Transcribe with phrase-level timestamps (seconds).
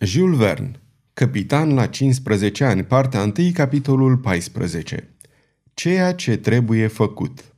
[0.00, 0.80] Jules Verne,
[1.14, 5.08] Capitan la 15 ani, partea 1, capitolul 14.
[5.74, 7.54] Ceea ce trebuie făcut.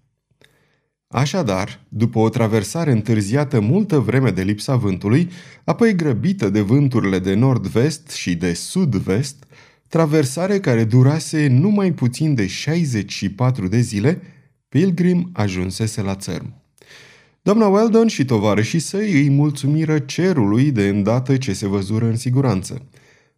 [1.08, 5.30] Așadar, după o traversare întârziată multă vreme de lipsa vântului,
[5.64, 9.44] apoi grăbită de vânturile de nord-vest și de sud-vest,
[9.88, 14.22] traversare care durase numai puțin de 64 de zile,
[14.68, 16.59] Pilgrim ajunsese la țărm.
[17.42, 22.88] Doamna Weldon și tovarășii săi îi mulțumiră cerului de îndată ce se văzură în siguranță.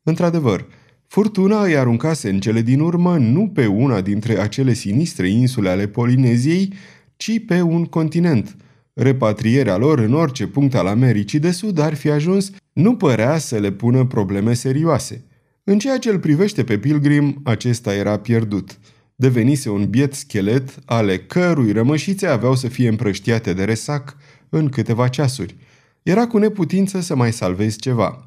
[0.02, 0.66] Într-adevăr,
[1.06, 5.86] furtuna îi aruncase în cele din urmă nu pe una dintre acele sinistre insule ale
[5.86, 6.72] Polineziei,
[7.16, 8.56] ci pe un continent.
[8.92, 13.58] Repatrierea lor în orice punct al Americii de Sud ar fi ajuns, nu părea să
[13.58, 15.24] le pună probleme serioase.
[15.64, 18.78] În ceea ce îl privește pe Pilgrim, acesta era pierdut–
[19.16, 24.16] devenise un biet schelet ale cărui rămășițe aveau să fie împrăștiate de resac
[24.48, 25.56] în câteva ceasuri.
[26.02, 28.24] Era cu neputință să mai salvezi ceva.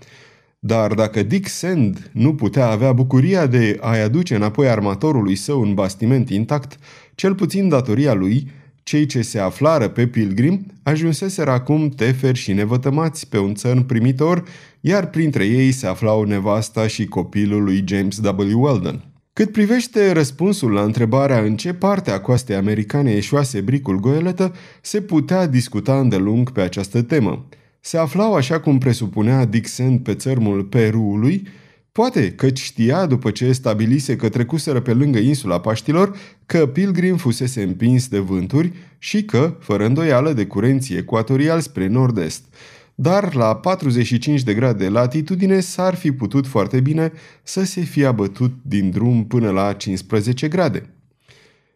[0.60, 5.74] Dar dacă Dick Sand nu putea avea bucuria de a-i aduce înapoi armatorului său un
[5.74, 6.80] bastiment intact,
[7.16, 8.52] cel puțin datoria lui,
[8.84, 14.44] cei ce se aflară pe Pilgrim ajunseseră acum teferi și nevătămați pe un țărn primitor,
[14.82, 18.62] iar printre ei se aflau nevasta și copilul lui James W.
[18.62, 19.15] Weldon.
[19.36, 25.02] Cât privește răspunsul la întrebarea în ce parte a coastei americane eșuase bricul goeletă, se
[25.02, 27.46] putea discuta îndelung pe această temă.
[27.80, 31.48] Se aflau așa cum presupunea Dixon pe țărmul Peruului,
[31.92, 37.62] poate că știa după ce stabilise că trecuseră pe lângă insula Paștilor, că Pilgrim fusese
[37.62, 42.44] împins de vânturi și că, fără îndoială, de curenții ecuatorial spre nord-est–
[42.96, 47.12] dar la 45 de grade latitudine s-ar fi putut foarte bine
[47.43, 50.90] să se fie abătut din drum până la 15 grade.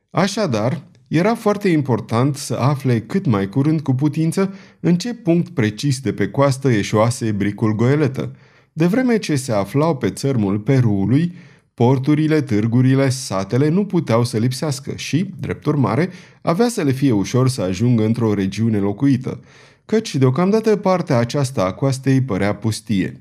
[0.09, 5.99] Așadar, era foarte important să afle cât mai curând cu putință în ce punct precis
[5.99, 8.35] de pe coastă eșoase bricul goeletă,
[8.73, 11.35] de vreme ce se aflau pe țărmul Peruului,
[11.73, 16.09] porturile, târgurile, satele nu puteau să lipsească și, drept urmare,
[16.41, 19.39] avea să le fie ușor să ajungă într-o regiune locuită–
[19.89, 23.19] căci deocamdată partea aceasta a coastei părea pustie.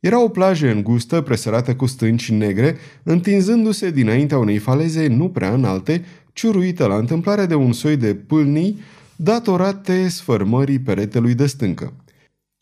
[0.00, 6.04] Era o plajă îngustă, presărată cu stânci negre, întinzându-se dinaintea unei faleze nu prea înalte,
[6.32, 8.80] ciuruită la întâmplare de un soi de pâlnii
[9.16, 11.92] datorate sfărmării peretelui de stâncă.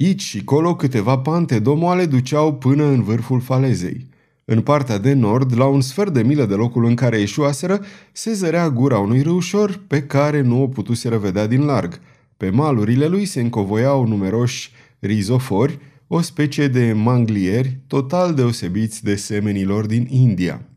[0.00, 4.06] Aici și colo câteva pante domoale duceau până în vârful falezei.
[4.44, 7.80] În partea de nord, la un sfert de milă de locul în care ieșuaseră,
[8.12, 12.00] se zărea gura unui râușor pe care nu o putuseră vedea din larg–
[12.36, 19.86] pe malurile lui se încovoiau numeroși rizofori, o specie de manglieri total deosebiți de semenilor
[19.86, 20.68] din India.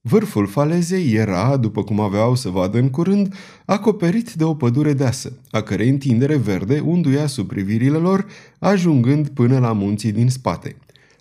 [0.00, 3.34] Vârful falezei era, după cum aveau să vadă în curând,
[3.64, 8.26] acoperit de o pădure deasă, a cărei întindere verde unduia sub privirile lor,
[8.58, 10.76] ajungând până la munții din spate.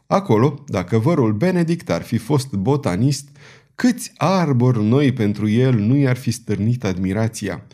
[0.08, 3.30] Acolo, dacă vărul Benedict ar fi fost botanist,
[3.76, 7.64] câți arbori noi pentru el nu i-ar fi stârnit admirația–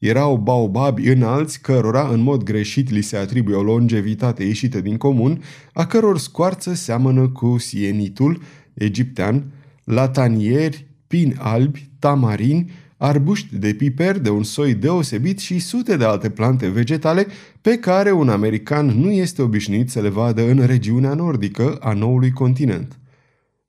[0.00, 5.42] erau baobabi înalți cărora în mod greșit li se atribuie o longevitate ieșită din comun,
[5.72, 8.42] a căror scoarță seamănă cu sienitul
[8.74, 9.52] egiptean,
[9.84, 16.30] latanieri, pini albi, tamarini, arbuști de piper de un soi deosebit și sute de alte
[16.30, 17.26] plante vegetale
[17.60, 22.30] pe care un american nu este obișnuit să le vadă în regiunea nordică a noului
[22.30, 22.98] continent.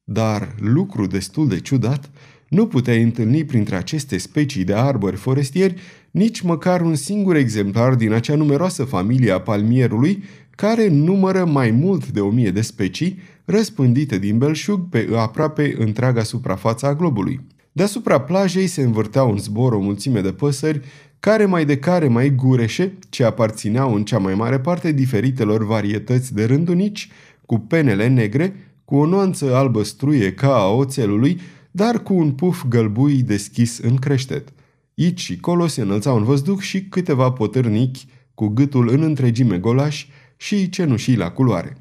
[0.04, 2.10] Dar, lucru destul de ciudat,
[2.52, 5.76] nu puteai întâlni printre aceste specii de arbori forestieri
[6.12, 12.08] nici măcar un singur exemplar din acea numeroasă familie a palmierului, care numără mai mult
[12.08, 17.40] de o mie de specii, răspândite din belșug pe aproape întreaga suprafață a globului.
[17.72, 20.82] Deasupra plajei se învârteau în zbor o mulțime de păsări,
[21.20, 26.34] care mai de care mai gureșe, ce aparțineau în cea mai mare parte diferitelor varietăți
[26.34, 27.10] de rândunici,
[27.46, 31.40] cu penele negre, cu o nuanță albăstruie ca a oțelului,
[31.72, 34.54] dar cu un puf gălbui deschis în creștet.
[34.98, 40.08] Aici și colo se înălțau în văzduh și câteva potârnichi cu gâtul în întregime golaș
[40.38, 41.78] și cenușii la culoare.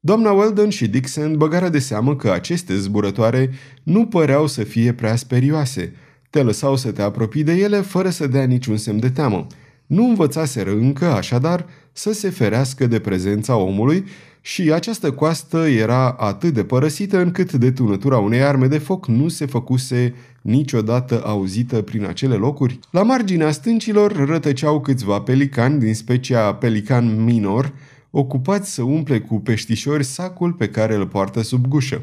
[0.00, 3.50] Doamna Weldon și Dixon băgară de seamă că aceste zburătoare
[3.82, 5.94] nu păreau să fie prea sperioase.
[6.30, 9.46] Te lăsau să te apropii de ele fără să dea niciun semn de teamă.
[9.86, 14.04] Nu învățaseră încă, așadar, să se ferească de prezența omului
[14.40, 19.46] și această coastă era atât de părăsită încât detunătura unei arme de foc nu se
[19.46, 22.78] făcuse niciodată auzită prin acele locuri.
[22.90, 27.72] La marginea stâncilor rătăceau câțiva pelicani din specia pelican minor,
[28.10, 32.02] ocupați să umple cu peștișori sacul pe care îl poartă sub gușă.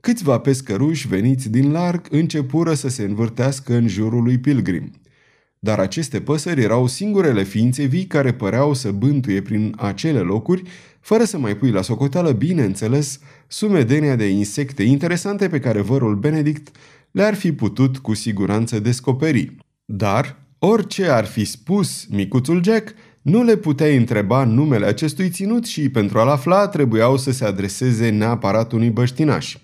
[0.00, 4.92] Câțiva pescăruși veniți din larg începură să se învârtească în jurul lui Pilgrim.
[5.58, 10.62] Dar aceste păsări erau singurele ființe vii care păreau să bântuie prin acele locuri,
[11.04, 16.76] fără să mai pui la socoteală, bineînțeles, sumedenia de insecte interesante pe care vărul Benedict
[17.10, 19.56] le-ar fi putut cu siguranță descoperi.
[19.84, 25.88] Dar, orice ar fi spus micuțul Jack, nu le puteai întreba numele acestui ținut și
[25.88, 29.56] pentru a-l afla trebuiau să se adreseze neapărat unui băștinaș.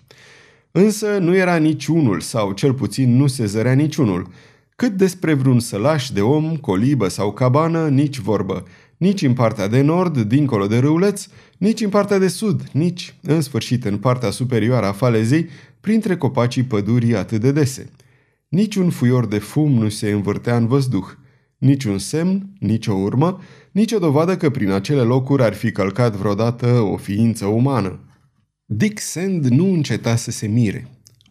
[0.70, 4.28] Însă nu era niciunul, sau cel puțin nu se zărea niciunul.
[4.76, 8.64] Cât despre vreun sălaș de om, colibă sau cabană, nici vorbă.
[9.00, 11.26] Nici în partea de nord, dincolo de râuleț,
[11.58, 15.48] nici în partea de sud, nici, în sfârșit, în partea superioară a falezei,
[15.80, 17.90] printre copacii pădurii atât de dese.
[18.48, 21.06] Niciun fuior de fum nu se învârtea în văzduh.
[21.58, 23.40] Niciun semn, nicio urmă,
[23.72, 28.00] nicio dovadă că prin acele locuri ar fi călcat vreodată o ființă umană.
[28.64, 30.88] Dick Sand nu înceta să se mire.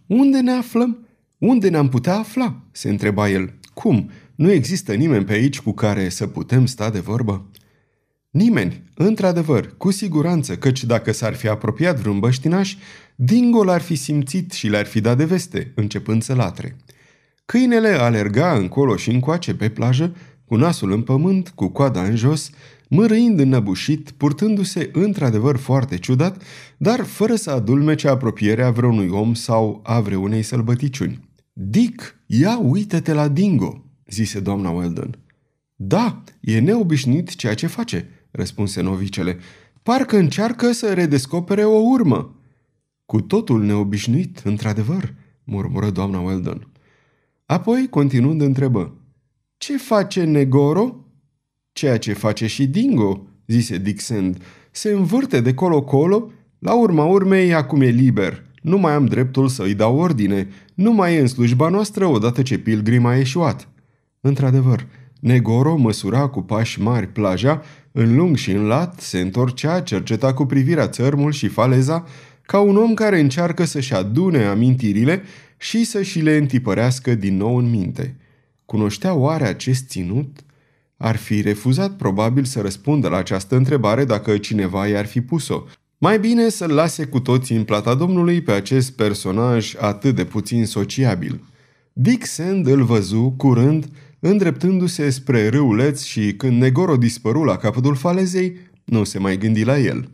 [0.07, 1.07] Unde ne aflăm?
[1.37, 3.53] Unde ne-am putea afla?" se întreba el.
[3.73, 4.09] Cum?
[4.35, 7.49] Nu există nimeni pe aici cu care să putem sta de vorbă?"
[8.29, 12.75] Nimeni, într-adevăr, cu siguranță, căci dacă s-ar fi apropiat vreun băștinaș,
[13.15, 16.75] Dingo l-ar fi simțit și le-ar fi dat de veste, începând să latre.
[17.45, 20.15] Câinele alerga încolo și încoace pe plajă,
[20.45, 22.49] cu nasul în pământ, cu coada în jos,
[22.87, 26.43] mărâind înnăbușit, purtându-se într-adevăr foarte ciudat,
[26.77, 31.29] dar fără să adulmece apropierea vreunui om sau a vreunei sălbăticiuni.
[31.53, 35.17] Dick, ia uită-te la Dingo, zise doamna Weldon.
[35.75, 39.37] Da, e neobișnuit ceea ce face, răspunse novicele.
[39.83, 42.35] Parcă încearcă să redescopere o urmă.
[43.05, 46.67] Cu totul neobișnuit, într-adevăr, murmură doamna Weldon.
[47.45, 48.93] Apoi, continuând, întrebă.
[49.57, 50.95] Ce face Negoro?
[51.71, 54.43] Ceea ce face și Dingo, zise Dixend.
[54.71, 58.43] Se învârte de colo-colo, la urma urmei acum e liber.
[58.61, 60.47] Nu mai am dreptul să îi dau ordine.
[60.73, 63.67] Nu mai e în slujba noastră odată ce Pilgrim a ieșuat.
[64.21, 64.87] Într-adevăr,
[65.19, 67.61] Negoro măsura cu pași mari plaja,
[67.99, 72.05] în lung și în lat, se întorcea, cerceta cu privirea țărmul și faleza,
[72.41, 75.21] ca un om care încearcă să-și adune amintirile
[75.57, 78.15] și să și le întipărească din nou în minte.
[78.65, 80.39] Cunoștea oare acest ținut?
[80.97, 85.63] Ar fi refuzat probabil să răspundă la această întrebare dacă cineva i-ar fi pus-o.
[85.97, 90.65] Mai bine să-l lase cu toții în plata Domnului pe acest personaj atât de puțin
[90.65, 91.43] sociabil.
[91.93, 93.89] Dick Sand îl văzu, curând,
[94.19, 99.79] îndreptându-se spre râuleț și când Negoro dispăru la capătul falezei, nu se mai gândi la
[99.79, 100.09] el.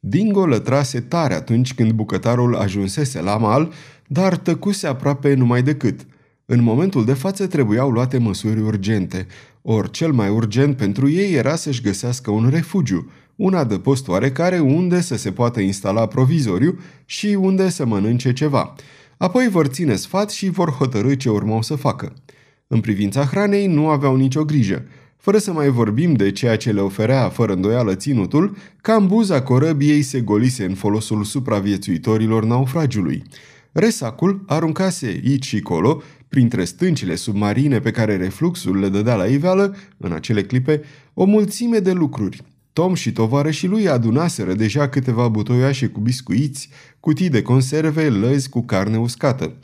[0.00, 3.72] Dingo lătrase tare atunci când bucătarul ajunsese la mal,
[4.06, 6.06] dar tăcuse aproape numai decât.
[6.46, 9.26] În momentul de față trebuiau luate măsuri urgente,
[9.62, 15.00] ori cel mai urgent pentru ei era să-și găsească un refugiu, un adăpost oarecare unde
[15.00, 18.74] să se poată instala provizoriu și unde să mănânce ceva.
[19.16, 22.12] Apoi vor ține sfat și vor hotărâ ce urmau să facă.
[22.72, 24.86] În privința hranei nu aveau nicio grijă,
[25.16, 30.20] fără să mai vorbim de ceea ce le oferea fără îndoială ținutul, cambuza corăbiei se
[30.20, 33.22] golise în folosul supraviețuitorilor naufragiului.
[33.72, 39.76] Resacul aruncase aici și colo, printre stâncile submarine pe care refluxul le dădea la iveală,
[39.96, 40.82] în acele clipe,
[41.14, 42.42] o mulțime de lucruri.
[42.72, 46.68] Tom și tovarășii lui adunaseră deja câteva butoiașe cu biscuiți,
[47.00, 49.56] cutii de conserve, lăzi cu carne uscată.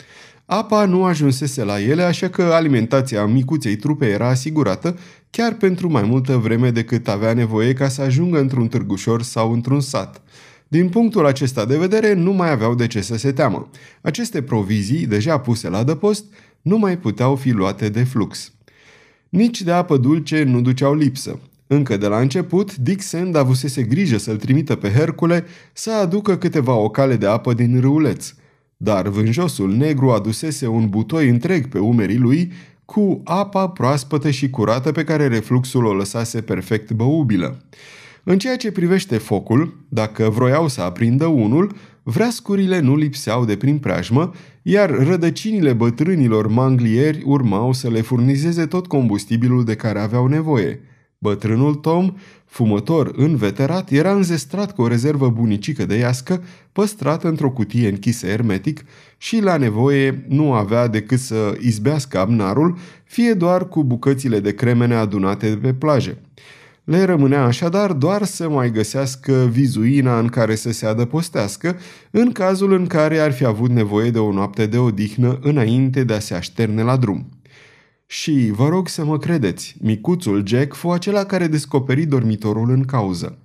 [0.46, 4.98] Apa nu ajunsese la ele, așa că alimentația micuței trupe era asigurată
[5.31, 9.81] chiar pentru mai multă vreme decât avea nevoie ca să ajungă într-un târgușor sau într-un
[9.81, 10.22] sat.
[10.69, 13.71] Din punctul acesta de vedere, nu mai aveau de ce să se teamă.
[14.00, 16.25] Aceste provizii, deja puse la dăpost,
[16.62, 18.52] nu mai puteau fi luate de flux.
[19.28, 21.38] Nici de apă dulce nu duceau lipsă.
[21.66, 26.75] Încă de la început, Dick Sand avusese grijă să-l trimită pe Hercule să aducă câteva
[26.75, 28.35] ocale de apă din râuleț.
[28.76, 32.52] Dar vânjosul negru adusese un butoi întreg pe umerii lui
[32.85, 37.64] cu apa proaspătă și curată pe care refluxul o lăsase perfect băubilă.
[38.25, 43.78] În ceea ce privește focul, dacă vroiau să aprindă unul, vreascurile nu lipseau de prin
[43.78, 50.80] preajmă, iar rădăcinile bătrânilor manglieri urmau să le furnizeze tot combustibilul de care aveau nevoie.
[51.26, 52.14] Bătrânul Tom,
[52.45, 56.42] fumător înveterat, era înzestrat cu o rezervă bunicică de iască,
[56.73, 58.85] păstrată într-o cutie închisă hermetic
[59.18, 64.95] și la nevoie nu avea decât să izbească amnarul, fie doar cu bucățile de cremene
[64.95, 66.18] adunate de pe plaje.
[66.85, 71.76] Le rămânea așadar doar să mai găsească vizuina în care să se adăpostească,
[72.11, 76.12] în cazul în care ar fi avut nevoie de o noapte de odihnă înainte de
[76.12, 77.36] a se așterne la drum.
[78.06, 83.38] Și vă rog să mă credeți, micuțul Jack fu acela care descoperi dormitorul în cauză.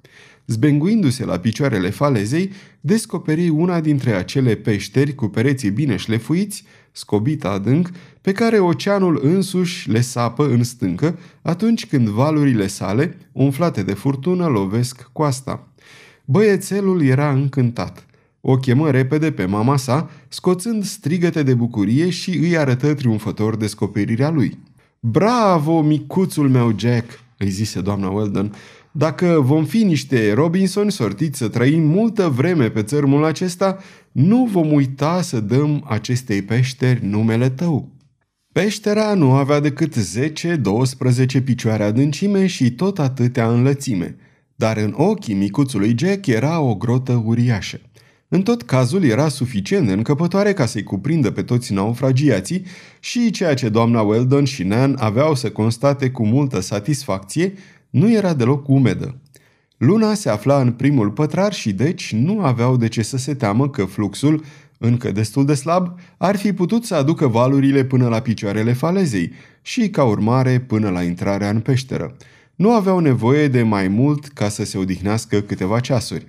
[0.46, 2.52] Zbenguindu-se la picioarele falezei,
[2.82, 7.90] descoperi una dintre acele peșteri cu pereții bine șlefuiți, scobită adânc,
[8.22, 14.46] pe care oceanul însuși le sapă în stâncă atunci când valurile sale, umflate de furtună,
[14.46, 15.68] lovesc coasta.
[16.26, 18.06] Băiețelul era încântat.
[18.42, 24.30] O chemă repede pe mama sa, scoțând strigăte de bucurie și îi arătă triumfător descoperirea
[24.30, 24.58] lui.
[25.00, 28.54] Bravo, micuțul meu Jack!" îi zise doamna Weldon.
[28.92, 33.78] Dacă vom fi niște Robinson sortiți să trăim multă vreme pe țărmul acesta,
[34.12, 37.90] nu vom uita să dăm acestei peșteri numele tău.
[38.52, 39.96] Peștera nu avea decât
[41.40, 44.16] 10-12 picioare adâncime și tot atâtea înlățime,
[44.56, 47.80] dar în ochii micuțului Jack era o grotă uriașă.
[48.34, 52.66] În tot cazul era suficient de încăpătoare ca să-i cuprindă pe toți naufragiații
[53.00, 57.54] și ceea ce doamna Weldon și Nan aveau să constate cu multă satisfacție
[57.90, 59.16] nu era deloc umedă.
[59.78, 63.70] Luna se afla în primul pătrar și deci nu aveau de ce să se teamă
[63.70, 64.44] că fluxul,
[64.78, 69.90] încă destul de slab, ar fi putut să aducă valurile până la picioarele falezei și,
[69.90, 72.16] ca urmare, până la intrarea în peșteră.
[72.56, 76.28] Nu aveau nevoie de mai mult ca să se odihnească câteva ceasuri.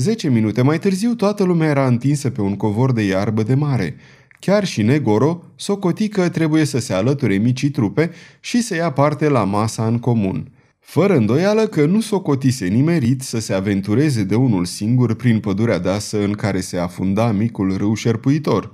[0.00, 3.96] Zece minute mai târziu, toată lumea era întinsă pe un covor de iarbă de mare.
[4.38, 9.28] Chiar și Negoro socoti că trebuie să se alăture micii trupe și să ia parte
[9.28, 10.52] la masa în comun.
[10.78, 16.24] Fără îndoială că nu socotise nimerit să se aventureze de unul singur prin pădurea deasă
[16.24, 18.72] în care se afunda micul râu șerpuitor.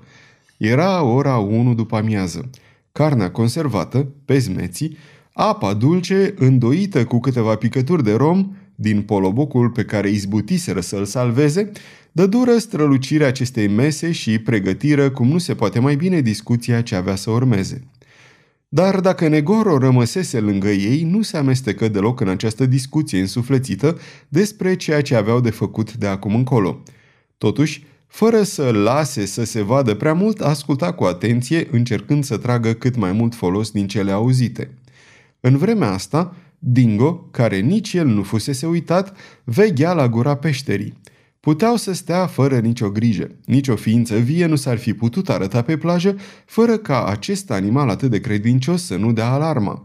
[0.57, 2.51] Era ora 1 după amiază.
[2.93, 4.97] Carnea conservată, pezmeții,
[5.33, 11.71] apa dulce, îndoită cu câteva picături de rom, din polobocul pe care izbutiseră să-l salveze,
[12.13, 16.95] dă dură strălucirea acestei mese și pregătiră cum nu se poate mai bine discuția ce
[16.95, 17.87] avea să urmeze.
[18.69, 24.77] Dar dacă Negoro rămăsese lângă ei, nu se amestecă deloc în această discuție însuflețită despre
[24.77, 26.83] ceea ce aveau de făcut de acum încolo.
[27.39, 32.73] Totuși, fără să lase să se vadă prea mult, asculta cu atenție, încercând să tragă
[32.73, 34.71] cât mai mult folos din cele auzite.
[35.41, 36.35] În vremea asta,
[36.69, 40.95] Dingo, care nici el nu fusese uitat, veghea la gura peșterii.
[41.41, 43.31] Puteau să stea fără nicio grijă.
[43.45, 47.89] Nici o ființă vie nu s-ar fi putut arăta pe plajă fără ca acest animal
[47.89, 49.85] atât de credincios să nu dea alarma.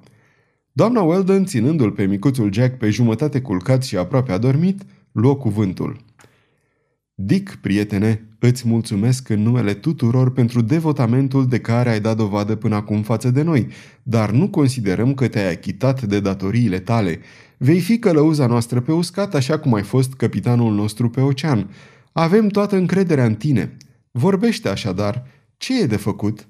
[0.71, 5.97] Doamna Weldon, ținându-l pe micuțul Jack pe jumătate culcat și aproape adormit, luă cuvântul.
[7.25, 12.75] Dick, prietene, îți mulțumesc în numele tuturor pentru devotamentul de care ai dat dovadă până
[12.75, 13.67] acum față de noi,
[14.03, 17.19] dar nu considerăm că te-ai achitat de datoriile tale.
[17.57, 21.69] Vei fi călăuza noastră pe uscat, așa cum ai fost capitanul nostru pe ocean.
[22.11, 23.77] Avem toată încrederea în tine.
[24.11, 25.25] Vorbește așadar.
[25.57, 26.47] Ce e de făcut?"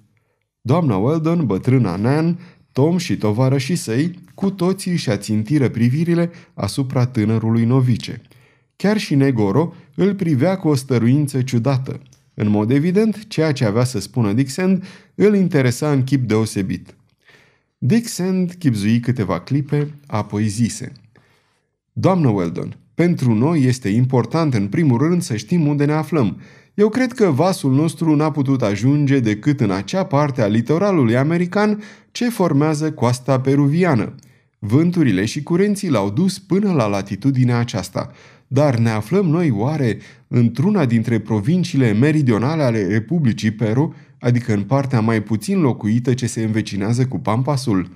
[0.61, 2.39] Doamna Weldon, bătrâna Nan,
[2.71, 8.21] Tom și tovarășii săi, cu toții și ațintiră privirile asupra tânărului novice–
[8.81, 11.99] Chiar și Negoro îl privea cu o stăruință ciudată.
[12.33, 14.83] În mod evident, ceea ce avea să spună Dixon
[15.15, 16.95] îl interesa în chip deosebit.
[17.77, 20.91] Dixon chipzui câteva clipe, apoi zise.
[21.93, 26.41] Doamnă Weldon, pentru noi este important în primul rând să știm unde ne aflăm.
[26.73, 31.81] Eu cred că vasul nostru n-a putut ajunge decât în acea parte a litoralului american
[32.11, 34.15] ce formează coasta peruviană.
[34.59, 38.11] Vânturile și curenții l-au dus până la latitudinea aceasta,
[38.53, 44.99] dar ne aflăm noi oare într-una dintre provinciile meridionale ale Republicii Peru, adică în partea
[44.99, 47.89] mai puțin locuită ce se învecinează cu Pampasul?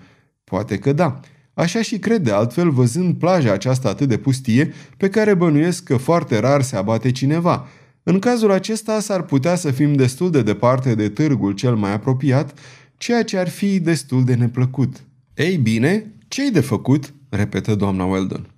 [0.43, 1.19] Poate că da.
[1.53, 5.97] Așa și cred de altfel văzând plaja aceasta atât de pustie, pe care bănuiesc că
[5.97, 7.67] foarte rar se abate cineva.
[8.03, 12.59] În cazul acesta s-ar putea să fim destul de departe de târgul cel mai apropiat,
[12.97, 15.03] ceea ce ar fi destul de neplăcut.
[15.33, 17.13] Ei bine, ce-i de făcut?
[17.29, 18.54] repetă doamna Weldon.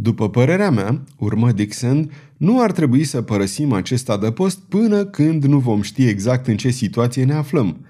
[0.00, 5.58] După părerea mea, urmă Dixon, nu ar trebui să părăsim acest adăpost până când nu
[5.58, 7.86] vom ști exact în ce situație ne aflăm.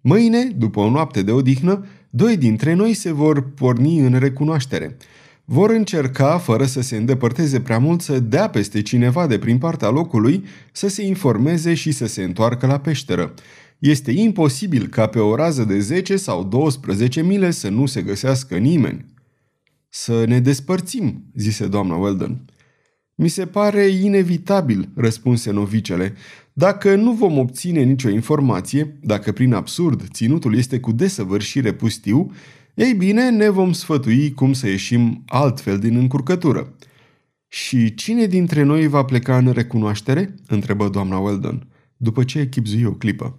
[0.00, 4.96] Mâine, după o noapte de odihnă, doi dintre noi se vor porni în recunoaștere.
[5.44, 9.88] Vor încerca, fără să se îndepărteze prea mult, să dea peste cineva de prin partea
[9.88, 13.34] locului, să se informeze și să se întoarcă la peșteră.
[13.78, 18.56] Este imposibil ca pe o rază de 10 sau 12 mile să nu se găsească
[18.56, 19.04] nimeni.
[19.96, 22.44] Să ne despărțim, zise doamna Weldon.
[23.14, 26.14] Mi se pare inevitabil, răspunse novicele.
[26.52, 32.32] Dacă nu vom obține nicio informație, dacă prin absurd ținutul este cu desăvârșire pustiu,
[32.74, 36.76] ei bine, ne vom sfătui cum să ieșim altfel din încurcătură.
[37.48, 40.34] Și cine dintre noi va pleca în recunoaștere?
[40.46, 43.36] întrebă doamna Weldon, după ce echipzui o clipă.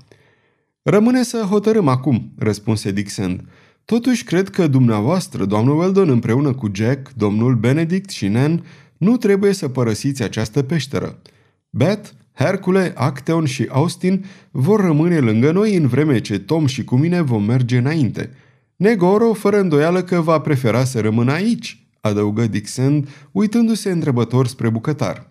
[0.81, 3.49] Rămâne să hotărâm acum, răspunse Dixon.
[3.85, 8.63] Totuși cred că dumneavoastră, doamnă Weldon, împreună cu Jack, domnul Benedict și Nan,
[8.97, 11.21] nu trebuie să părăsiți această peșteră.
[11.69, 16.95] Beth, Hercule, Acteon și Austin vor rămâne lângă noi în vreme ce Tom și cu
[16.95, 18.29] mine vom merge înainte.
[18.75, 25.29] Negoro, fără îndoială că va prefera să rămână aici, adăugă Dixon, uitându-se întrebător spre bucătar.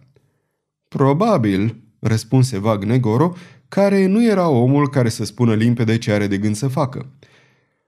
[0.89, 3.33] Probabil, răspunse vag Negoro,
[3.69, 7.07] care nu era omul care să spună limpede ce are de gând să facă.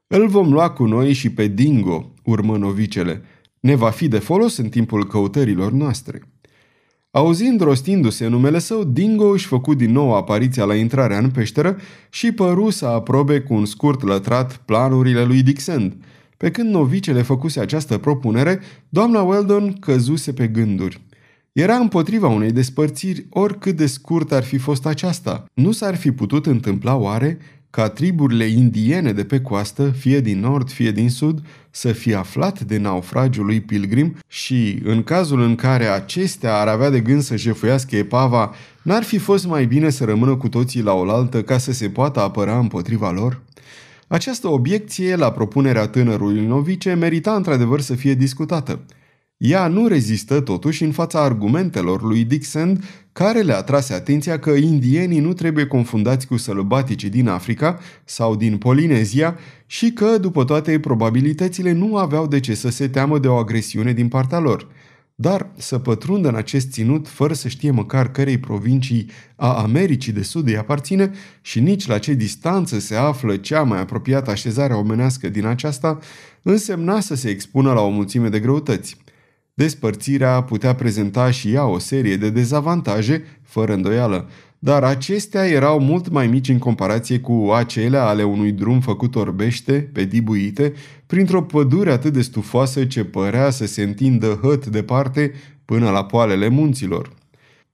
[0.09, 3.23] Îl vom lua cu noi și pe Dingo, urmă novicele.
[3.61, 6.23] Ne va fi de folos în timpul căutărilor noastre.
[7.11, 11.77] Auzind rostindu-se numele său, Dingo își făcu din nou apariția la intrarea în peșteră
[12.11, 16.05] și păru să aprobe cu un scurt lătrat planurile lui Dixon.
[16.37, 21.07] Pe când novicele făcuse această propunere, doamna Weldon căzuse pe gânduri.
[21.53, 25.45] Era împotriva unei despărțiri oricât de scurt ar fi fost aceasta.
[25.55, 27.39] Nu s-ar fi putut întâmpla oare
[27.77, 32.61] ca triburile indiene de pe coastă, fie din nord, fie din sud, să fie aflat
[32.61, 37.37] de naufragiul lui Pilgrim și, în cazul în care acestea ar avea de gând să
[37.37, 41.73] jefuiască epava, n-ar fi fost mai bine să rămână cu toții la oaltă ca să
[41.73, 43.41] se poată apăra împotriva lor?
[44.07, 48.81] Această obiecție la propunerea tânărului novice merita într-adevăr să fie discutată.
[49.37, 55.21] Ea nu rezistă totuși în fața argumentelor lui Dixon care le atrase atenția că indienii
[55.21, 61.73] nu trebuie confundați cu sălbaticii din Africa sau din Polinezia și că, după toate probabilitățile,
[61.73, 64.69] nu aveau de ce să se teamă de o agresiune din partea lor.
[65.15, 70.23] Dar să pătrundă în acest ținut fără să știe măcar cărei provincii a Americii de
[70.23, 75.29] Sud îi aparține și nici la ce distanță se află cea mai apropiată așezare omenească
[75.29, 75.99] din aceasta,
[76.43, 78.97] însemna să se expună la o mulțime de greutăți–
[79.59, 86.09] Despărțirea putea prezenta și ea o serie de dezavantaje, fără îndoială, dar acestea erau mult
[86.09, 90.73] mai mici în comparație cu acelea ale unui drum făcut orbește, pe dibuite,
[91.07, 95.33] printr-o pădure atât de stufoasă ce părea să se întindă hăt departe
[95.65, 97.13] până la poalele munților.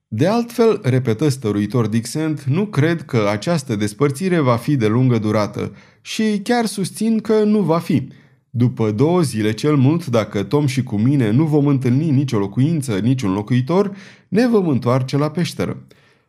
[0.07, 5.75] De altfel, repetă stăruitor Dixent, nu cred că această despărțire va fi de lungă durată
[6.01, 8.07] și chiar susțin că nu va fi–
[8.55, 12.97] după două zile cel mult, dacă Tom și cu mine nu vom întâlni nicio locuință,
[12.97, 13.95] niciun locuitor,
[14.27, 15.83] ne vom întoarce la peșteră.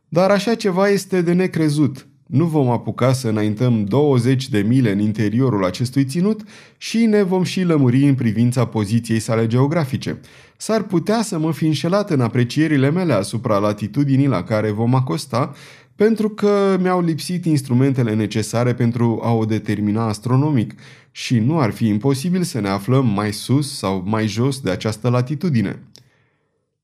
[0.09, 2.07] Dar așa ceva este de necrezut.
[2.27, 6.43] Nu vom apuca să înaintăm 20 de mile în interiorul acestui ținut
[6.77, 10.21] și ne vom și lămuri în privința poziției sale geografice.
[10.57, 15.53] S-ar putea să mă fi înșelat în aprecierile mele asupra latitudinii la care vom acosta,
[15.97, 20.75] pentru că mi-au lipsit instrumentele necesare pentru a o determina astronomic
[21.17, 25.09] și nu ar fi imposibil să ne aflăm mai sus sau mai jos de această
[25.09, 25.83] latitudine.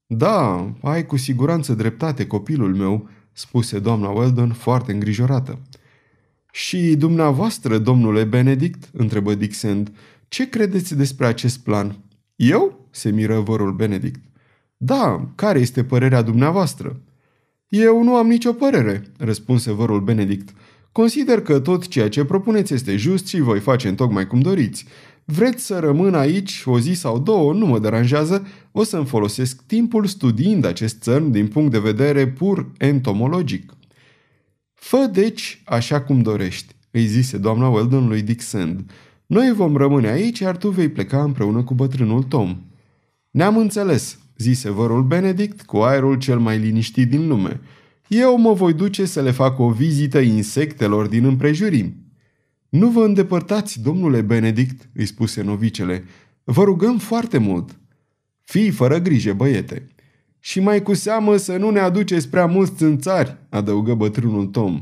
[0.07, 5.59] Da, ai cu siguranță dreptate, copilul meu, spuse doamna Weldon foarte îngrijorată.
[6.53, 9.93] Și dumneavoastră, domnule Benedict, întrebă Dixend,
[10.29, 11.99] ce credeți despre acest plan?
[12.37, 12.89] Eu?
[12.91, 14.21] se miră vărul Benedict.
[14.77, 17.01] Da, care este părerea dumneavoastră?
[17.69, 20.55] Eu nu am nicio părere, răspunse vărul Benedict.
[20.93, 24.85] Consider că tot ceea ce propuneți este just și voi face în tocmai cum doriți.
[25.25, 30.07] Vreți să rămân aici o zi sau două, nu mă deranjează, o să-mi folosesc timpul
[30.07, 33.73] studiind acest țărm din punct de vedere pur entomologic.
[34.75, 38.91] Fă deci așa cum dorești, îi zise doamna Weldon lui Dick Sand.
[39.27, 42.57] Noi vom rămâne aici, iar tu vei pleca împreună cu bătrânul Tom.
[43.31, 47.61] Ne-am înțeles, zise vărul Benedict cu aerul cel mai liniștit din lume.
[48.11, 51.95] Eu mă voi duce să le fac o vizită insectelor din împrejurim.
[52.69, 56.05] Nu vă îndepărtați, domnule Benedict, îi spuse novicele.
[56.45, 57.79] Vă rugăm foarte mult.
[58.45, 59.87] Fii fără grijă, băiete.
[60.39, 64.81] Și mai cu seamă să nu ne aduceți prea mulți țânțari, adăugă bătrânul Tom.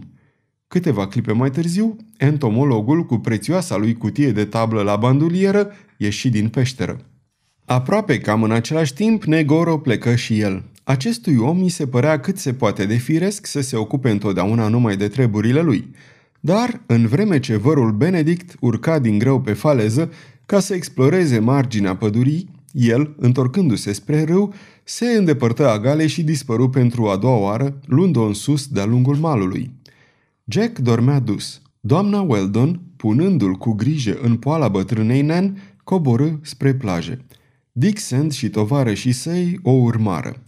[0.68, 6.48] Câteva clipe mai târziu, entomologul, cu prețioasa lui cutie de tablă la bandulieră, ieși din
[6.48, 7.00] peșteră.
[7.64, 10.64] Aproape cam în același timp, Negoro plecă și el.
[10.88, 14.96] Acestui om mi se părea cât se poate de firesc să se ocupe întotdeauna numai
[14.96, 15.90] de treburile lui.
[16.40, 20.12] Dar, în vreme ce vărul Benedict urca din greu pe faleză
[20.46, 27.08] ca să exploreze marginea pădurii, el, întorcându-se spre râu, se îndepărtă agale și dispăru pentru
[27.08, 29.70] a doua oară, luând-o în sus de-a lungul malului.
[30.44, 31.62] Jack dormea dus.
[31.80, 37.24] Doamna Weldon, punându-l cu grijă în poala bătrânei Nan, coborâ spre plaje.
[37.72, 40.42] Dixon și tovarășii săi o urmară.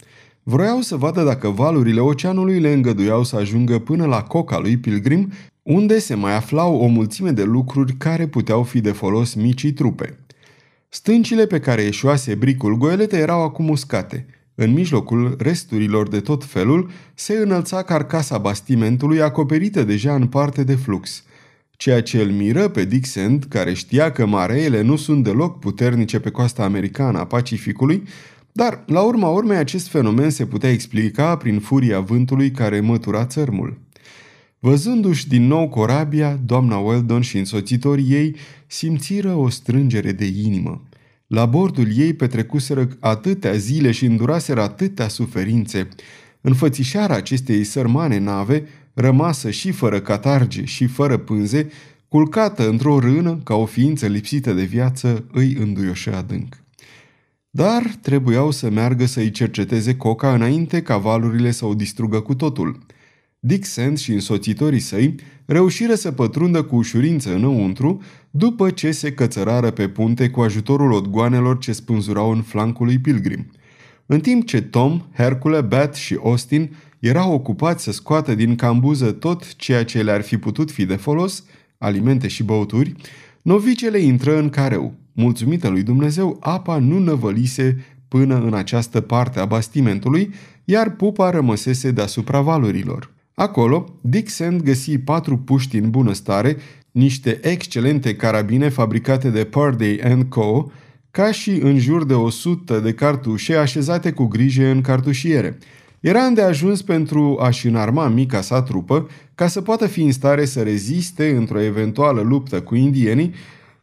[0.51, 5.31] Vroiau să vadă dacă valurile oceanului le îngăduiau să ajungă până la coca lui Pilgrim,
[5.63, 10.19] unde se mai aflau o mulțime de lucruri care puteau fi de folos micii trupe.
[10.89, 14.25] Stâncile pe care ieșoase bricul goelete erau acum uscate.
[14.55, 20.75] În mijlocul resturilor de tot felul se înălța carcasa bastimentului acoperită deja în parte de
[20.75, 21.23] flux–
[21.81, 26.29] ceea ce îl miră pe Dixon, care știa că mareele nu sunt deloc puternice pe
[26.29, 28.03] coasta americană a Pacificului,
[28.51, 33.79] dar, la urma urmei, acest fenomen se putea explica prin furia vântului care mătura țărmul.
[34.59, 38.35] Văzându-și din nou corabia, doamna Weldon și însoțitorii ei
[38.67, 40.83] simțiră o strângere de inimă.
[41.27, 45.87] La bordul ei petrecuseră atâtea zile și înduraseră atâtea suferințe.
[46.41, 51.69] Înfățișarea acestei sărmane nave, rămasă și fără catarge și fără pânze,
[52.07, 56.60] culcată într-o rână ca o ființă lipsită de viață, îi înduioșă adânc.
[57.53, 62.85] Dar trebuiau să meargă să-i cerceteze coca înainte ca valurile să o distrugă cu totul.
[63.39, 69.71] Dick Sand și însoțitorii săi reușiră să pătrundă cu ușurință înăuntru după ce se cățărară
[69.71, 73.51] pe punte cu ajutorul odgoanelor ce spânzurau în flancul lui Pilgrim.
[74.05, 79.55] În timp ce Tom, Hercule, Bat și Austin erau ocupați să scoată din cambuză tot
[79.55, 81.43] ceea ce le-ar fi putut fi de folos,
[81.77, 82.95] alimente și băuturi,
[83.41, 84.93] novicele intră în careu.
[85.13, 91.91] Mulțumită lui Dumnezeu, apa nu năvălise până în această parte a bastimentului, iar pupa rămăsese
[91.91, 93.13] deasupra valurilor.
[93.33, 96.57] Acolo, Dick Sand găsi patru puști în bună stare,
[96.91, 100.71] niște excelente carabine fabricate de Purday Co.,
[101.11, 105.57] ca și în jur de 100 de cartușe așezate cu grijă în cartușiere.
[106.01, 110.61] Era îndeajuns pentru a-și înarma mica sa trupă ca să poată fi în stare să
[110.61, 113.33] reziste într-o eventuală luptă cu indienii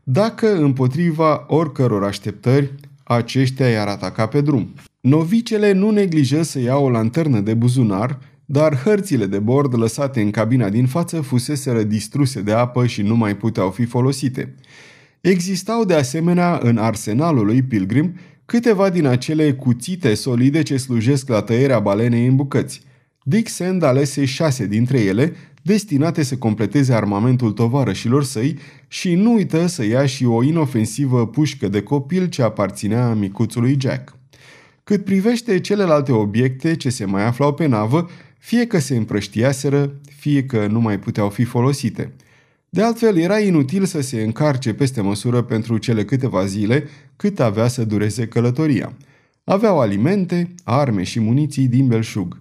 [0.02, 4.74] dacă împotriva oricăror așteptări aceștia i-ar ataca pe drum.
[5.00, 10.30] Novicele nu neglijă să ia o lanternă de buzunar, dar hărțile de bord lăsate în
[10.30, 14.54] cabina din față fuseseră distruse de apă și nu mai puteau fi folosite.
[15.20, 18.14] Existau de asemenea în arsenalul lui Pilgrim
[18.50, 22.80] câteva din acele cuțite solide ce slujesc la tăierea balenei în bucăți.
[23.22, 25.32] Dick Sand alese șase dintre ele,
[25.62, 31.68] destinate să completeze armamentul tovarășilor săi și nu uită să ia și o inofensivă pușcă
[31.68, 34.16] de copil ce aparținea micuțului Jack.
[34.84, 38.08] Cât privește celelalte obiecte ce se mai aflau pe navă,
[38.38, 42.12] fie că se împrăștiaseră, fie că nu mai puteau fi folosite.
[42.70, 47.68] De altfel, era inutil să se încarce peste măsură pentru cele câteva zile cât avea
[47.68, 48.96] să dureze călătoria.
[49.44, 52.40] Aveau alimente, arme și muniții din belșug.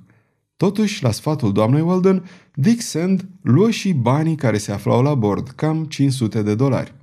[0.58, 5.48] Totuși, la sfatul doamnei Weldon, Dick Sand luă și banii care se aflau la bord,
[5.48, 6.94] cam 500 de dolari.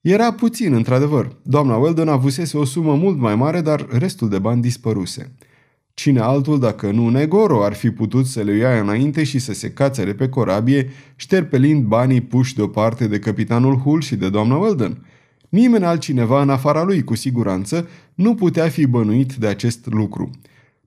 [0.00, 1.36] Era puțin, într-adevăr.
[1.42, 5.32] Doamna Weldon avusese o sumă mult mai mare, dar restul de bani dispăruse.
[5.98, 9.70] Cine altul, dacă nu Negoro, ar fi putut să le ia înainte și să se
[9.70, 15.06] cațere pe corabie, șterpelind banii puși deoparte de capitanul Hull și de doamna Weldon.
[15.48, 20.30] Nimeni altcineva în afara lui, cu siguranță, nu putea fi bănuit de acest lucru.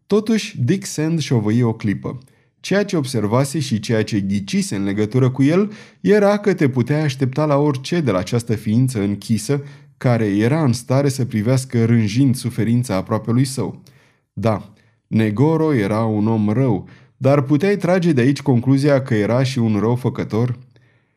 [0.08, 2.17] Totuși, Dick Sand șovăie o clipă.
[2.60, 7.02] Ceea ce observase și ceea ce ghicise în legătură cu el era că te puteai
[7.02, 9.63] aștepta la orice de la această ființă închisă,
[9.98, 13.82] care era în stare să privească rânjind suferința aproape lui său.
[14.34, 14.74] Da,
[15.10, 19.78] Negoro era un om rău, dar puteai trage de aici concluzia că era și un
[19.80, 20.58] rău făcător?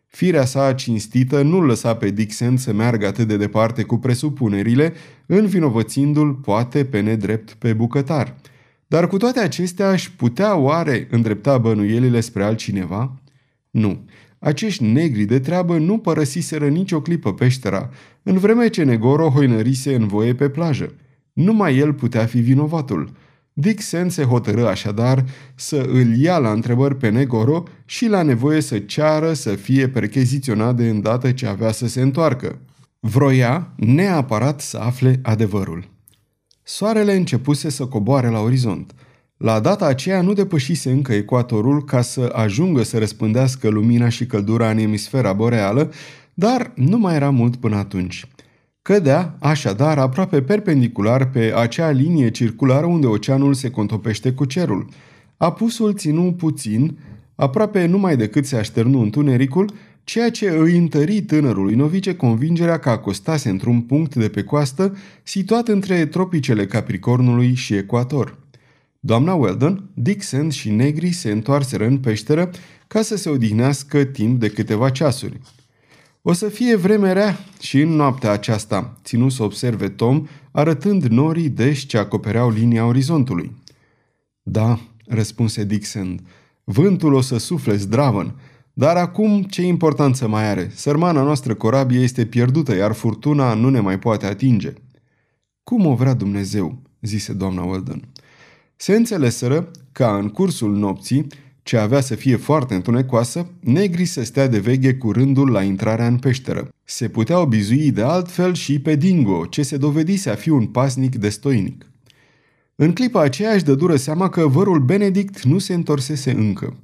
[0.07, 4.93] Firea sa cinstită nu lăsa pe Dixon să meargă atât de departe cu presupunerile,
[5.27, 8.37] învinovățindu-l poate pe nedrept pe bucătar.
[8.87, 13.23] Dar cu toate acestea își putea oare îndrepta bănuielile spre altcineva?
[13.71, 14.05] Nu.
[14.39, 17.91] Acești negri de treabă nu părăsiseră nicio clipă peștera,
[18.23, 20.95] în vreme ce Negoro hoinărise în voie pe plajă.
[21.33, 23.11] Numai el putea fi vinovatul–
[23.53, 28.79] Dixon se hotărâ așadar să îl ia la întrebări pe Negoro și la nevoie să
[28.79, 32.59] ceară să fie percheziționat de îndată ce avea să se întoarcă.
[33.01, 35.89] Vroia neapărat să afle adevărul.
[36.63, 38.95] Soarele începuse să coboare la orizont.
[39.37, 44.71] La data aceea nu depășise încă ecuatorul ca să ajungă să răspândească lumina și căldura
[44.71, 45.93] în emisfera boreală,
[46.35, 48.27] dar nu mai era mult până atunci.
[48.83, 54.89] Cădea, așadar, aproape perpendicular pe acea linie circulară unde oceanul se contopește cu cerul.
[55.37, 56.99] Apusul ținu puțin,
[57.35, 59.73] aproape numai decât se așternu întunericul,
[60.05, 65.69] ceea ce îi întări tânărului novice convingerea că acostase într-un punct de pe coastă situat
[65.69, 68.39] între tropicele Capricornului și Ecuator.
[69.01, 72.51] Doamna Weldon, Dixon și Negri se întoarseră în peșteră
[72.87, 75.41] ca să se odihnească timp de câteva ceasuri.
[76.25, 81.49] O să fie vreme rea și în noaptea aceasta, ținu să observe Tom, arătând norii
[81.49, 83.57] deși ce acopereau linia orizontului.
[84.43, 86.27] Da, răspunse Dixon,
[86.65, 88.35] vântul o să sufle zdravăn,
[88.73, 90.71] dar acum ce importanță mai are?
[90.75, 94.73] Sărmana noastră corabie este pierdută, iar furtuna nu ne mai poate atinge.
[95.63, 98.09] Cum o vrea Dumnezeu, zise doamna Weldon.
[98.77, 101.27] Se înțeleseră ca în cursul nopții
[101.63, 106.07] ce avea să fie foarte întunecoasă, negri să stea de veghe cu rândul la intrarea
[106.07, 106.69] în peșteră.
[106.85, 111.17] Se puteau bizui de altfel și pe Dingo, ce se dovedise a fi un pasnic
[111.17, 111.87] destoinic.
[112.75, 116.77] În clipa aceea își dă dură seama că vărul Benedict nu se întorsese încă.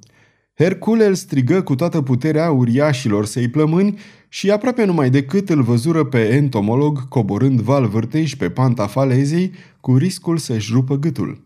[0.53, 6.03] Hercule îl strigă cu toată puterea uriașilor săi plămâni și aproape numai decât îl văzură
[6.03, 11.41] pe entomolog coborând val vârtej pe panta falezei cu riscul să-și rupă gâtul.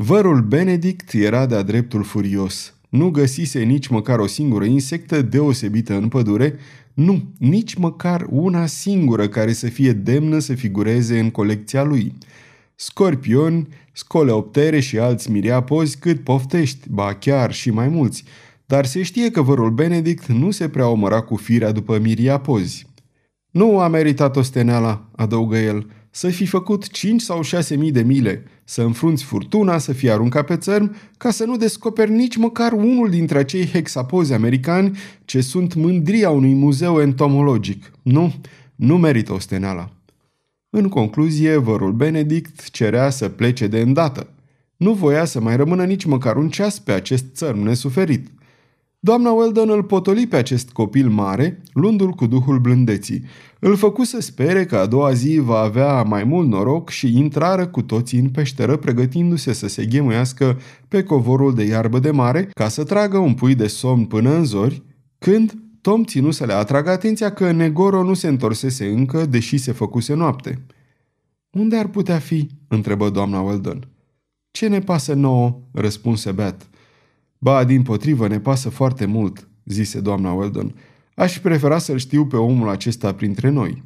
[0.00, 2.74] Vărul Benedict era de-a dreptul furios.
[2.88, 6.58] Nu găsise nici măcar o singură insectă deosebită în pădure,
[6.94, 12.12] nu, nici măcar una singură care să fie demnă să figureze în colecția lui.
[12.74, 18.24] Scorpioni, scoleoptere și alți miriapozi cât poftești, ba chiar și mai mulți,
[18.66, 22.86] dar se știe că vărul Benedict nu se prea omăra cu firea după miriapozi.
[23.50, 28.44] Nu a meritat osteneala, adăugă el, să fi făcut 5 sau 6 mii de mile,
[28.64, 33.10] să înfrunți furtuna, să fie aruncat pe țărm, ca să nu descoperi nici măcar unul
[33.10, 37.92] dintre acei hexapozi americani ce sunt mândria unui muzeu entomologic.
[38.02, 38.34] Nu,
[38.74, 39.90] nu merită osteneala.
[40.70, 44.26] În concluzie, vărul Benedict cerea să plece de îndată.
[44.76, 48.28] Nu voia să mai rămână nici măcar un ceas pe acest țărm nesuferit.
[49.00, 53.24] Doamna Weldon îl potoli pe acest copil mare, luându-l cu duhul blândeții.
[53.58, 57.66] Îl făcu să spere că a doua zi va avea mai mult noroc și intrară
[57.66, 60.58] cu toții în peșteră, pregătindu-se să se ghemuiască
[60.88, 64.44] pe covorul de iarbă de mare, ca să tragă un pui de somn până în
[64.44, 64.82] zori,
[65.18, 69.72] când Tom ținu să le atragă atenția că Negoro nu se întorsese încă, deși se
[69.72, 70.66] făcuse noapte.
[71.50, 73.88] Unde ar putea fi?" întrebă doamna Weldon.
[74.50, 76.64] Ce ne pasă nouă?" răspunse Beth.
[77.38, 80.74] Ba, din potrivă, ne pasă foarte mult," zise doamna Weldon.
[81.14, 83.82] Aș prefera să-l știu pe omul acesta printre noi."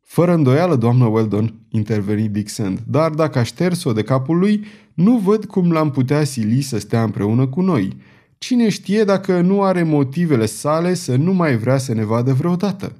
[0.00, 5.16] Fără îndoială, doamnă Weldon, interveni Dick Sand, dar dacă aș șters-o de capul lui, nu
[5.16, 7.96] văd cum l-am putea sili să stea împreună cu noi.
[8.38, 12.96] Cine știe dacă nu are motivele sale să nu mai vrea să ne vadă vreodată?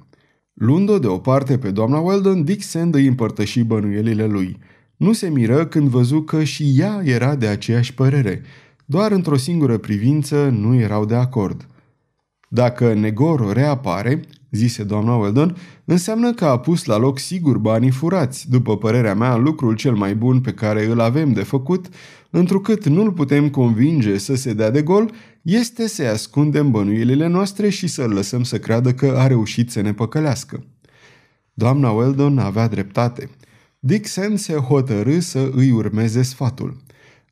[0.53, 4.57] Luând-o de o parte pe doamna Weldon, Dick Sand îi împărtăși bănuielile lui.
[4.97, 8.41] Nu se miră când văzu că și ea era de aceeași părere.
[8.91, 11.67] Doar într-o singură privință nu erau de acord.
[12.49, 18.49] Dacă Negoro reapare, zise doamna Weldon, înseamnă că a pus la loc sigur banii furați,
[18.49, 21.87] după părerea mea, lucrul cel mai bun pe care îl avem de făcut,
[22.29, 27.87] întrucât nu-l putem convinge să se dea de gol, este să-i ascundem bănuielile noastre și
[27.87, 30.63] să-l lăsăm să creadă că a reușit să ne păcălească.
[31.53, 33.29] Doamna Weldon avea dreptate.
[33.79, 36.77] Dixon se hotărâ să îi urmeze sfatul.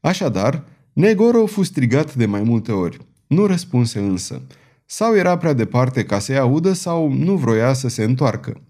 [0.02, 0.63] Așadar,
[0.99, 2.97] Negoro fu strigat de mai multe ori.
[3.27, 4.41] Nu răspunse însă.
[4.85, 8.62] Sau era prea departe ca să-i audă sau nu vroia să se întoarcă.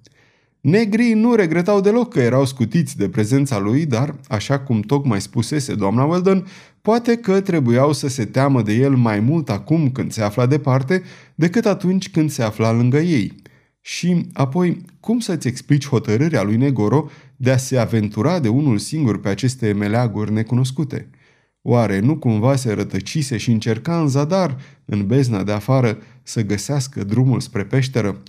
[0.61, 5.75] Negrii nu regretau deloc că erau scutiți de prezența lui, dar, așa cum tocmai spusese
[5.75, 6.47] doamna Weldon,
[6.81, 11.03] poate că trebuiau să se teamă de el mai mult acum când se afla departe
[11.35, 13.35] decât atunci când se afla lângă ei.
[13.81, 19.19] Și, apoi, cum să-ți explici hotărârea lui Negoro de a se aventura de unul singur
[19.19, 21.09] pe aceste meleaguri necunoscute?
[21.61, 27.03] Oare nu cumva se rătăcise și încerca în zadar, în bezna de afară, să găsească
[27.03, 28.21] drumul spre peșteră?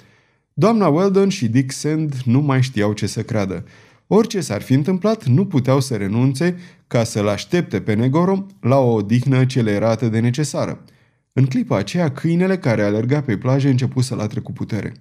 [0.52, 3.64] Doamna Weldon și Dick Sand nu mai știau ce să creadă.
[4.06, 8.92] Orice s-ar fi întâmplat, nu puteau să renunțe ca să-l aștepte pe Negoro la o
[8.92, 10.84] odihnă ce le era atât de necesară.
[11.32, 14.92] În clipa aceea, câinele care alerga pe plajă început să latre cu putere.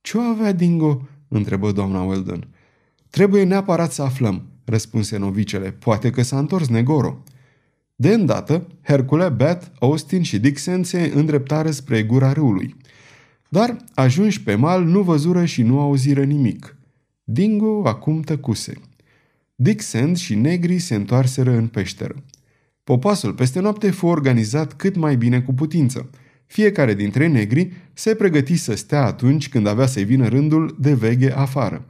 [0.00, 2.48] Ce o avea Dingo?" întrebă doamna Weldon.
[3.10, 5.70] Trebuie neapărat să aflăm," răspunse novicele.
[5.70, 7.22] Poate că s-a întors Negoro."
[8.00, 12.76] De îndată, Hercule, Beth, Austin și Dixon se îndreptară spre gura râului.
[13.48, 16.76] Dar, ajunși pe mal, nu văzură și nu auziră nimic.
[17.24, 18.74] Dingo acum tăcuse.
[19.54, 22.14] Dixon și negrii se întoarseră în peșteră.
[22.84, 26.10] Popasul peste noapte fu organizat cât mai bine cu putință.
[26.46, 31.32] Fiecare dintre negri se pregăti să stea atunci când avea să-i vină rândul de veghe
[31.32, 31.84] afară.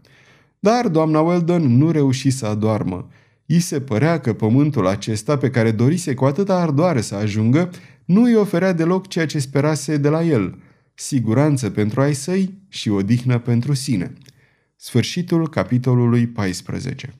[0.58, 3.08] Dar doamna Weldon nu reuși să adoarmă
[3.52, 7.70] I se părea că pământul acesta, pe care dorise cu atâta ardoare să ajungă,
[8.04, 10.58] nu îi oferea deloc ceea ce sperase de la el,
[10.94, 14.12] siguranță pentru ai săi și odihnă pentru sine.
[14.76, 17.14] Sfârșitul capitolului 14